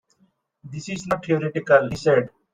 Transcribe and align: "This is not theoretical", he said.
"This 0.63 0.89
is 0.89 1.05
not 1.05 1.23
theoretical", 1.23 1.87
he 1.89 1.95
said. 1.95 2.31